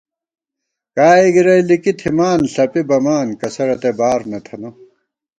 [0.95, 4.69] کائے گِرَئی لِکی تھِمان ݪَپی بَمان، کسہ رتئ بار نہ تھنہ